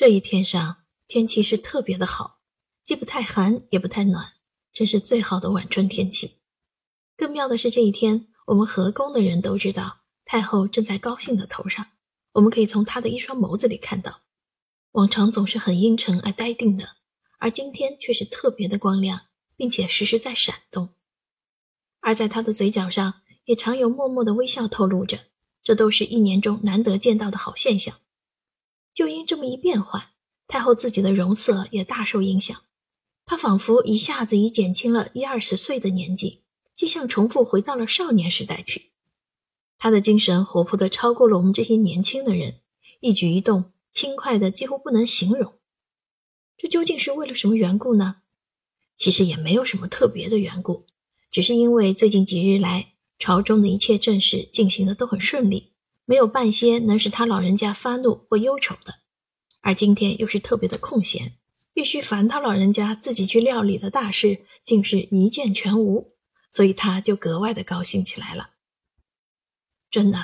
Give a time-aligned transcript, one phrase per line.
[0.00, 0.78] 这一天上
[1.08, 2.40] 天气是特别的好，
[2.84, 4.32] 既不太寒也不太暖，
[4.72, 6.38] 真是最好的晚春天气。
[7.18, 11.86] 更妙的是，这一天我们河宫的人都知道太后正在高兴的头上，
[12.32, 14.22] 我们可以从她的一双眸子里看到，
[14.92, 16.96] 往常总是很阴沉而呆定的，
[17.38, 20.94] 而今天却是特别的光亮，并且时时在闪动。
[22.00, 25.26] 而在她的嘴角上也常有默默的微笑透露着，
[25.62, 27.98] 这都是一年中难得见到的好现象。
[28.92, 30.08] 就因这么一变换，
[30.46, 32.62] 太后自己的容色也大受影响。
[33.24, 36.42] 她仿佛一下子已减轻了一二十岁的年纪，
[36.74, 38.90] 就像重复回到了少年时代去。
[39.78, 42.60] 她的精神活泼的超过了我们这些年轻的人，
[43.00, 45.54] 一举一动轻快的几乎不能形容。
[46.56, 48.16] 这究竟是为了什么缘故呢？
[48.98, 50.84] 其实也没有什么特别的缘故，
[51.30, 55.69] 只是因为最近几日来朝中的一切政事进行的都很顺利。
[56.10, 58.96] 没有半些能使他老人家发怒或忧愁的，
[59.60, 61.36] 而今天又是特别的空闲，
[61.72, 66.16] 必须烦他老人家自己去料理的大事，竟是一件全无，
[66.50, 68.50] 所以他就格外的高兴起来了。
[69.88, 70.18] 真的，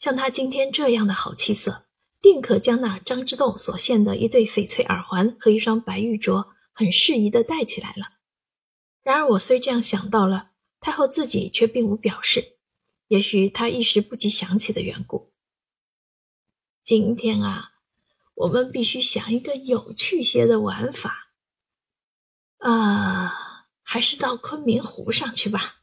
[0.00, 1.84] 像他今天这样的好气色，
[2.20, 8.18] 定可将那张之洞所献的一对翡翠耳环和一双白玉镯，很适宜的戴起来了。
[9.04, 12.51] 然而我虽这样想到了，太后自己却并无表示。
[13.12, 15.34] 也许他一时不及想起的缘故。
[16.82, 17.72] 今天啊，
[18.32, 21.28] 我们必须想一个有趣些的玩法。
[22.56, 25.82] 啊，还是到昆明湖上去吧。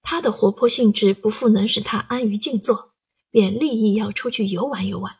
[0.00, 2.94] 他的活泼性质不复能使他安于静坐，
[3.28, 5.18] 便立意要出去游玩游玩。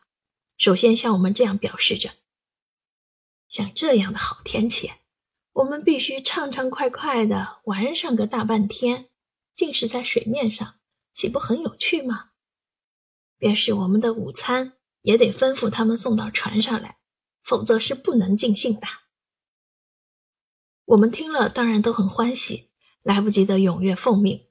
[0.57, 2.15] 首先向我们这样表示着：
[3.47, 4.91] 像这样的好天气，
[5.53, 9.11] 我们必须畅畅快快的玩上个大半天。
[9.57, 10.75] 尽是在水面上，
[11.15, 12.33] 岂不很有趣吗？
[13.39, 16.99] 便是我们的午餐，也得吩咐他们送到船上来，
[17.43, 18.87] 否则是不能尽兴的。
[20.85, 22.71] 我们听了，当然都很欢喜，
[23.03, 24.47] 来不及的踊跃奉命。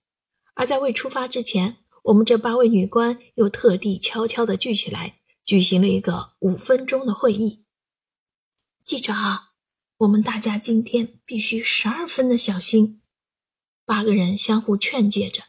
[0.55, 7.63] 而在未出发之前，我们这八位女官又特地悄悄的聚起来，举行了一个五分钟的会议。
[8.83, 9.51] 记着啊，
[9.97, 13.03] 我们大家今天必须十二分的小心。
[13.85, 15.43] 八个人相互劝诫着，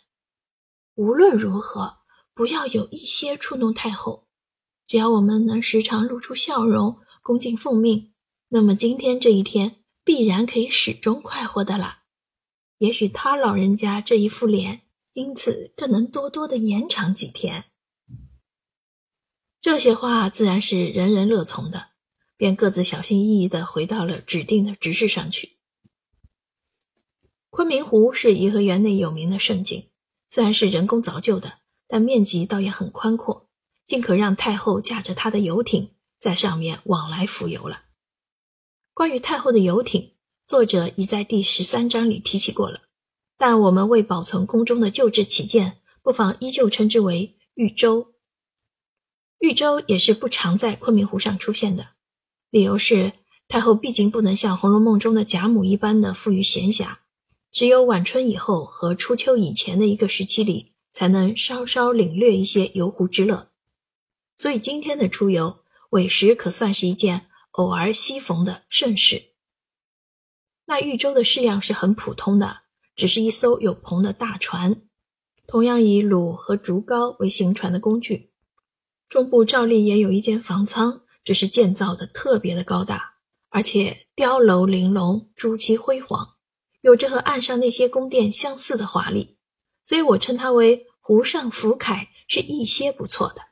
[0.94, 1.98] 无论如何
[2.34, 4.28] 不要有一些触动太后。
[4.86, 8.12] 只要我们能时常露出笑容，恭敬奉命，
[8.48, 12.04] 那么今天这一天必然可以始终快活的啦。
[12.78, 14.82] 也许他老人家这一副脸，
[15.14, 17.64] 因此更能多多的延长几天。
[19.60, 21.88] 这些话自然是人人乐从的，
[22.36, 25.55] 便各自小心翼翼的回到了指定的执事上去。
[27.56, 29.88] 昆明湖是颐和园内有名的胜景，
[30.28, 31.54] 虽然是人工凿就的，
[31.88, 33.48] 但面积倒也很宽阔，
[33.86, 37.80] 尽可让太后驾着她的游艇在上面往来浮游了。
[38.92, 40.12] 关于太后的游艇，
[40.44, 42.82] 作者已在第十三章里提起过了，
[43.38, 48.12] 但我们为保存宫中的旧制起见，不妨依旧称之为玉舟。
[49.38, 51.88] 玉舟也是不常在昆明湖上出现的，
[52.50, 53.12] 理由是
[53.48, 56.98] 太后毕竟不能像《红楼梦》中的贾母一般的富于闲暇。
[57.52, 63.50] 只有晚春以后和初秋以前的一个时期里，才能稍稍领略一些游湖之乐。
[64.36, 69.30] 所以今天的出游，委实可算是一件偶尔西逢的盛事。
[70.66, 72.58] 那豫州的式样是很普通的，
[72.94, 74.82] 只是一艘有篷的大船，
[75.46, 78.30] 同样以橹和竹篙为行船的工具。
[79.08, 83.14] 中部照例也有一间房舱，只是建造的特别的高大，
[83.48, 86.35] 而且雕楼玲珑，朱漆辉煌。
[86.86, 89.38] 有着和岸上那些宫殿相似的华丽，
[89.84, 93.42] 所以我称它为湖上浮凯，是一些不错的。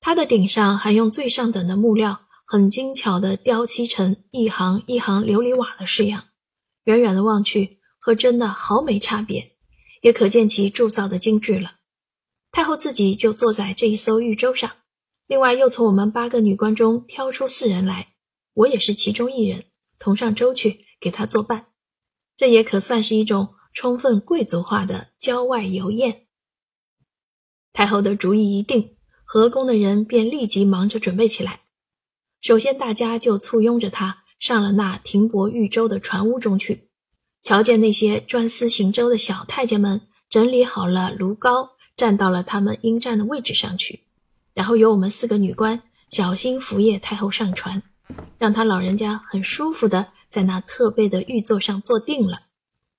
[0.00, 6.24] 它的顶上还用最上等的木料，很精巧的雕漆成一行一行琉璃瓦的式样，
[6.84, 9.56] 远远的望去和真的毫没差别，
[10.02, 11.76] 也可见其铸造的精致了。
[12.52, 14.70] 太后自己就坐在这一艘玉舟上，
[15.26, 18.08] 另外又从我们八个女官中挑出四人来，
[18.52, 19.64] 我也是其中一人，
[19.98, 21.68] 同上舟去给她作伴。
[22.36, 26.22] 这也可算是一种充分贵族化的郊外游宴。
[27.72, 31.60] 太后的主意一定，河宫的人便立即忙着准备起来。
[32.40, 36.88] 首先，大家就簇拥着她上了那停泊豫州的船屋中去，
[37.42, 44.04] 瞧见那些专司行舟的小太监们整理好了炉膏，站到了他们应站的位置上去，
[44.52, 47.82] 然后由我们四个女官小心扶舷太后上船，
[48.38, 50.08] 让她老人家很舒服的。
[50.34, 52.40] 在那特备的玉座上坐定了，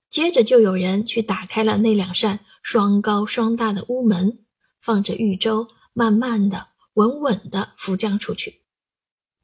[0.10, 4.46] 接着就有人去打开了那两扇双高双大的屋门，
[4.80, 8.62] 放着玉舟，慢慢的、稳稳的浮将出去。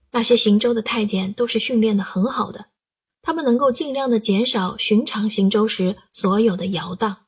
[0.10, 2.68] 那些行舟的太监都是训练的很好的，
[3.22, 7.26] 他们能够尽量的减少寻常行舟时所有的摇荡。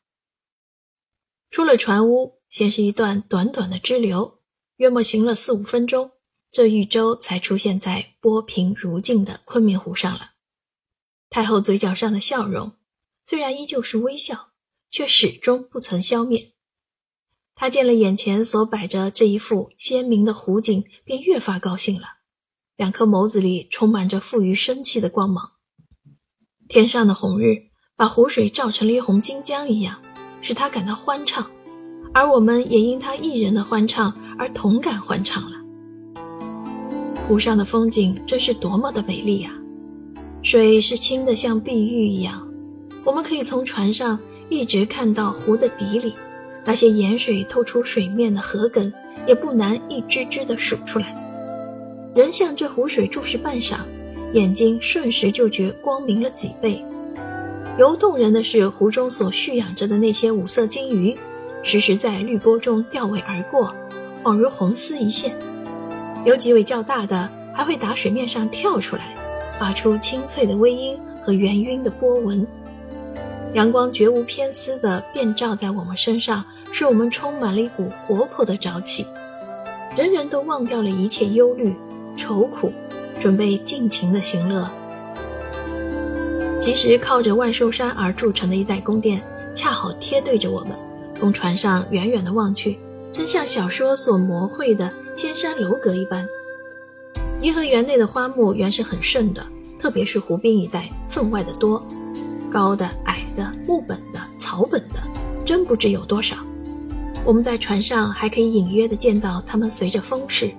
[1.52, 4.40] 出了船屋，先是一段短短的支流，
[4.78, 6.12] 约莫行了四五分钟，
[6.54, 10.30] 这玉舟才出现在波平如镜的昆明湖上了。
[11.34, 12.74] 太后嘴角上的笑容
[13.26, 14.50] 虽然依旧是微笑，
[14.92, 16.52] 却始终不曾消灭。
[17.56, 22.06] 她见了眼前所摆着这一幅鲜明的湖景，便越发高兴了。
[22.76, 25.54] 两颗眸子里充满着富于生气的光芒。
[26.68, 27.64] 天上的红日
[27.96, 30.00] 把湖水照成了一泓金江一样，
[30.40, 31.50] 使他感到欢畅，
[32.14, 35.58] 而我们也因他一人的欢畅而同感欢畅了。
[37.28, 39.52] 湖上的风景真是多么的美丽呀！
[40.44, 42.46] 水是清的像碧玉一样，
[43.06, 44.20] 我们可以从船上
[44.50, 46.14] 一直看到湖的底里，
[46.66, 48.92] 那些盐水透出水面的河梗
[49.26, 51.16] 也不难一只只的数出来。
[52.14, 53.78] 人向这湖水注视半晌，
[54.34, 56.84] 眼睛瞬时就觉光明了几倍。
[57.80, 61.18] 尤动人的是湖中所蓄养着的那些五色金鱼，
[61.64, 63.74] 时时在绿波中掉尾而过，
[64.22, 65.34] 恍如红丝一线。
[66.26, 69.16] 有几尾较大的还会打水面上跳出来，
[69.64, 72.46] 发出清脆的微音和圆晕的波纹。
[73.54, 76.44] 阳光绝无偏私的遍照在我们身上，
[76.74, 79.08] 使我们充满了一股活泼的朝气。
[79.96, 81.74] 人人都忘掉了一切忧虑。
[82.18, 82.74] 愁苦，
[83.22, 84.70] 准备尽情的行乐。
[86.60, 89.22] 其实靠着万寿山而筑成的一代宫殿，
[89.56, 90.78] 恰好贴对着我们。
[91.14, 92.78] 从船上远远的望去，
[93.14, 96.28] 真像小说所描绘的仙山楼阁一般。
[97.40, 99.46] 颐和园内的花木原是很盛的，
[99.84, 101.86] 特别是湖滨一带，分外的多，
[102.50, 105.04] 高的、矮的、木本的、草本的，
[105.44, 106.38] 真不知有多少。
[107.26, 110.50] 我们在船上还可以隐约的见到它们随着风势。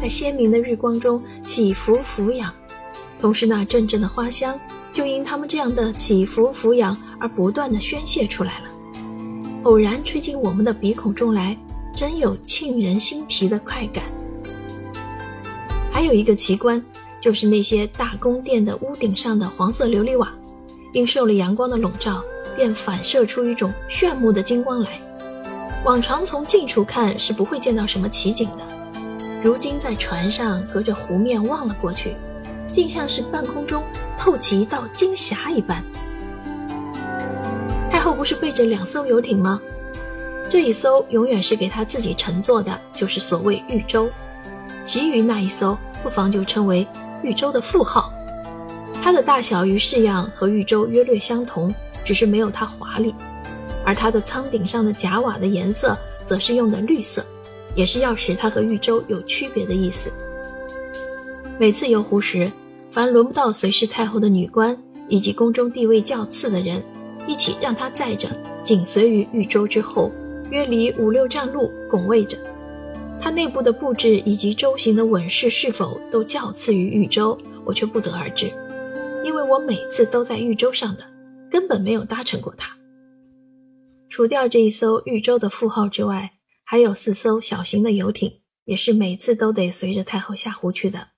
[0.00, 2.54] 在鲜明的日光中起伏俯仰，
[3.20, 4.56] 同时那阵阵的花香
[4.92, 8.66] 就因他们这样的起伏俯仰而不断的宣泄出来了，
[9.64, 11.58] 偶然吹进我们的鼻孔中来，
[11.96, 14.04] 真有沁人心脾的快感。
[15.90, 16.80] 还有一个奇观，
[17.22, 20.28] 就是那些大宫殿的屋顶上的黄色琉璃瓦，
[20.92, 22.20] 因受了阳光的笼罩，
[22.56, 24.90] 便反射出一种炫目的金光来。
[25.84, 28.64] 往常从近处看是不会见到什么奇景的。
[29.40, 32.14] 如今在船上隔着湖面望了过去，
[32.72, 33.84] 竟像是半空中
[34.18, 35.82] 透起一道金霞一般。
[37.88, 39.60] 太后不是备着两艘游艇吗？
[40.50, 44.08] 这一艘永远是给她自己乘坐的，就是所谓玉舟；
[44.84, 46.86] 其余那一艘，不妨就称为
[47.22, 48.12] 豫州的副号。
[49.02, 51.74] 它的大小与式样和豫州约略相同，
[52.04, 53.14] 只是没有它华丽。
[53.84, 55.96] 而它的舱顶上的甲瓦的颜色，
[56.26, 57.24] 则是用的绿色。
[57.74, 60.12] 也是要使它和豫州有区别的意思。
[61.58, 62.52] 每次游湖时，
[62.90, 64.76] 凡轮不到随侍太后的女官
[65.08, 66.82] 以及宫中地位较次的人，
[67.26, 68.28] 一起让她载着，
[68.62, 70.12] 紧随于豫州之后，
[70.50, 72.36] 约离五六丈路拱卫着。
[73.22, 78.46] 它内部的布置以及舟行的稳势是否都较次于玉舟，我却不得而知，
[79.24, 81.08] 因为我每次都在玉舟上的，
[81.48, 82.76] 根本没有搭乘过它。
[84.10, 86.32] 除掉这一艘玉舟的副号之外，
[86.64, 91.10] 还有四艘小型的游艇，也是每次都得随着太后下湖去的。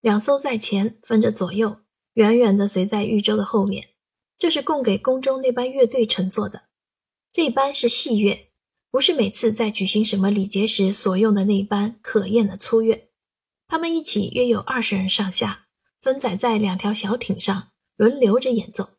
[0.00, 1.78] 两艘在前，分着左右，
[2.14, 3.88] 远远的随在玉舟的后面。
[4.38, 6.62] 这是供给宫中那班乐队乘坐的。
[7.32, 8.51] 这班是戏乐，
[8.92, 13.08] 不是每次在举行什么礼节时所用的那般可厌的粗乐。
[13.66, 15.66] 他们一起约有二十人上下，
[16.02, 18.90] 分载在两条小艇上，轮流着演奏。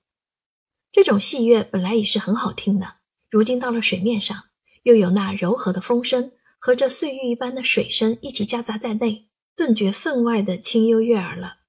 [0.92, 2.96] 这种戏乐本来已是很好听的，
[3.30, 4.46] 如今到了水面上。
[4.82, 11.60] 又有那柔和的风声和这碎玉一般的水声一起夹杂在内，顿觉分外的清幽悦耳了。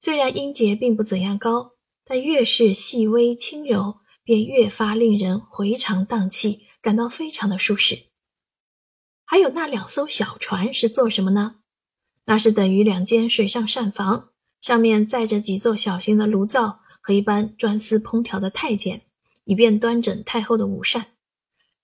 [0.00, 1.74] 虽然音节并不怎样高，
[2.04, 8.04] 但越是细微轻柔，便越发令人回肠荡气，感到非常的舒适。
[9.24, 11.56] 还有那两艘小船是做什么呢？
[12.26, 14.28] 那是等于两间水上膳房，
[14.60, 19.02] 上面载着几座小型的炉灶和一班专司烹调的太监，
[19.42, 21.08] 以便端整太后的午膳。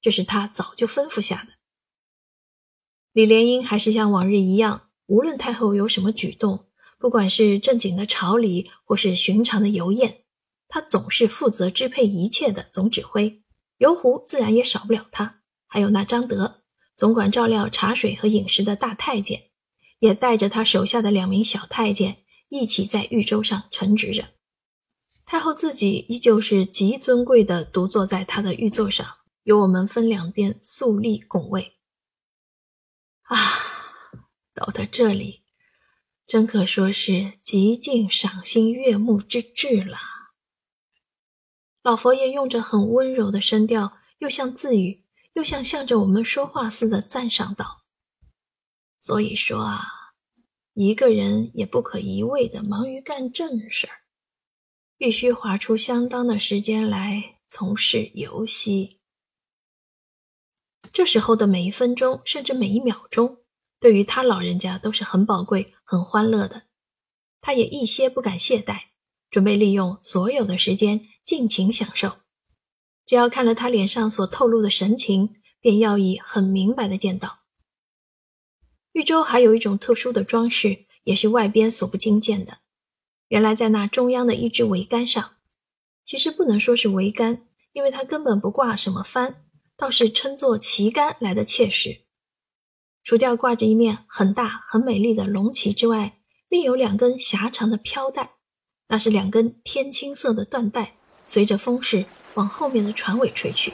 [0.00, 1.54] 这是他早就吩咐下的。
[3.12, 6.66] 李莲英还是像往日一样，无论太后有什么举动，
[6.98, 10.22] 不管是正经的朝礼或是寻常的游宴，
[10.68, 13.41] 他总是负责支配一切的总指挥。
[13.82, 16.62] 游湖自然也少不了他，还有那张德，
[16.94, 19.50] 总管照料茶水和饮食的大太监，
[19.98, 24.28] 也带着他手下的两名小太监一起在玉舟上乘职着。
[25.26, 29.04] 太后自己依旧是极尊贵的，独坐在她的玉座上。
[29.42, 31.72] 由我们分两边肃立拱卫。
[33.22, 33.36] 啊，
[34.54, 35.42] 到他这里，
[36.28, 40.11] 真可说是极尽赏心悦目之至了。
[41.82, 47.82] 老佛爷用着很温柔的声调，又像自语，又像向着我们说话似的赞赏道
[49.02, 49.82] ：“所以说啊，
[50.74, 53.94] 一个人也不可一味的忙于干正事儿，
[54.96, 59.00] 必须划出相当的时间来从事游戏。
[60.92, 63.38] 这时候的每一分钟，甚至每一秒钟，
[63.80, 66.62] 对于他老人家都是很宝贵、很欢乐的。
[67.40, 68.90] 他也一些不敢懈怠。”
[69.32, 72.18] 准备利用所有的时间尽情享受，
[73.06, 77.40] 只要看了他脸上所透露的神情，便要以很明白的见到。
[78.92, 82.58] 豫州还有一种特殊的装饰，也是外边所不经见的。
[83.28, 85.36] 原来在那中央的一支桅杆上，
[86.04, 89.44] 其实不能说是桅杆，因为它根本不挂什么帆，
[89.76, 92.02] 倒是称作旗杆来的切实。
[93.04, 98.34] 除掉挂着一面很大很美丽的龙旗之外，另有两根狭长的飘带。
[98.88, 100.98] 那是两根天青色的缎带，
[101.32, 103.72] 随着风势往后面的船尾吹去。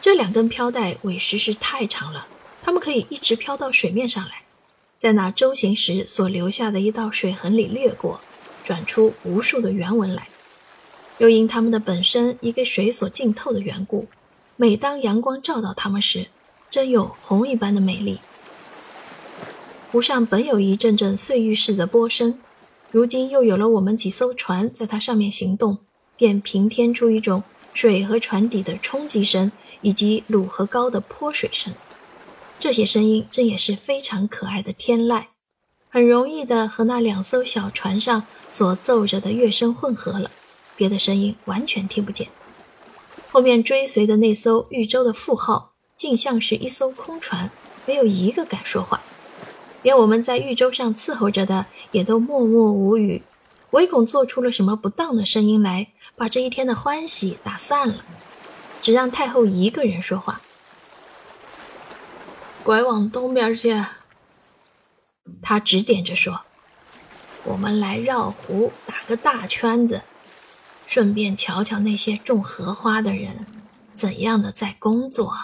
[0.00, 2.26] 这两根飘带尾实是太长了，
[2.62, 4.40] 它们可以一直飘到水面上来，
[4.98, 8.22] 在那舟行时所留下的一道水痕里掠过，
[8.64, 10.28] 转出无数的圆纹来。
[11.18, 14.06] 又因它们的本身一个水所浸透的缘故，
[14.56, 16.28] 每当阳光照到它们时，
[16.70, 18.18] 真有红一般的美丽。
[19.92, 22.40] 湖上本有一阵阵碎玉似的波声。
[22.90, 25.78] 如今又有了我们几艘船在它上面行动，
[26.20, 29.50] 便平添出一种水和船底的冲击声，
[29.80, 31.72] 以及橹和高的泼水声。
[32.58, 35.24] 这些声音真也是非常可爱的天籁，
[35.88, 40.30] 很容易的和那两艘小船上所奏着的乐声混合了，
[40.76, 42.28] 别的声音完全听不见。
[43.30, 47.50] 后面追随的那艘豫州的副号，竟像是一艘空船，
[47.86, 49.00] 没有一个敢说话。
[49.80, 53.22] 连我们在豫州上伺候着的也都默默无语，
[53.70, 58.04] 唯恐做出了什么不当的声音来，把这一天的欢喜打散了。
[58.82, 60.40] 只让太后一个人说话
[62.64, 63.84] ：“拐往东边去。”
[65.42, 66.40] 他指点着说
[67.44, 70.02] ：“我们来绕湖打个大圈子，
[70.86, 73.46] 顺便瞧瞧那些种荷花的人
[73.94, 75.36] 怎样的在工作。”